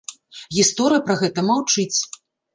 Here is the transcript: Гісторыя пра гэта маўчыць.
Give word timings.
Гісторыя 0.59 1.03
пра 1.11 1.19
гэта 1.21 1.45
маўчыць. 1.51 1.97